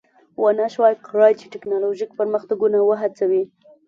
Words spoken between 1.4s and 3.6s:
ټکنالوژیک پرمختګونه وهڅوي